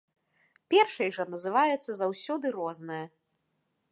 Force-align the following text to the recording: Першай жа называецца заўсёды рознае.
Першай 0.73 1.09
жа 1.17 1.25
называецца 1.33 1.91
заўсёды 2.01 2.45
рознае. 2.57 3.01